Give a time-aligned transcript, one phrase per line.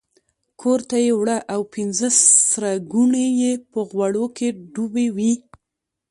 [0.61, 2.09] کورته یې وړه او پنځه
[2.51, 5.33] سره ګوني یې په غوړو کې ډوبې وې.